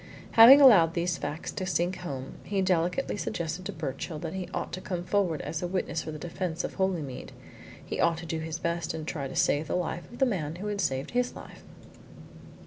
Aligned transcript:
Having 0.31 0.61
allowed 0.61 0.95
these 0.95 1.19
facts 1.19 1.51
to 1.51 1.63
sink 1.63 1.97
home, 1.97 2.33
he 2.43 2.59
delicately 2.63 3.15
suggested 3.17 3.65
to 3.67 3.71
Birchill 3.71 4.17
that 4.17 4.33
he 4.33 4.49
ought 4.51 4.73
to 4.73 4.81
come 4.81 5.03
forward 5.03 5.41
as 5.41 5.61
a 5.61 5.67
witness 5.67 6.01
for 6.01 6.11
the 6.11 6.17
defence 6.17 6.63
of 6.63 6.73
Holymead 6.77 7.31
he 7.85 7.99
ought 8.01 8.17
to 8.17 8.25
do 8.25 8.39
his 8.39 8.57
best 8.57 8.89
to 8.89 9.03
try 9.03 9.25
and 9.25 9.37
save 9.37 9.67
the 9.67 9.75
life 9.75 10.11
of 10.11 10.17
the 10.17 10.25
man 10.25 10.55
who 10.55 10.65
had 10.69 10.81
saved 10.81 11.11
his 11.11 11.35
life. 11.35 11.63